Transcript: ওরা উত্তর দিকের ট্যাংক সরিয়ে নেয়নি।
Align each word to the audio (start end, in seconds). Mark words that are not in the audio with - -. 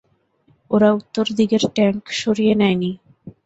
ওরা 0.71 0.89
উত্তর 0.93 1.25
দিকের 1.37 1.63
ট্যাংক 1.75 2.01
সরিয়ে 2.21 2.53
নেয়নি। 2.55 2.91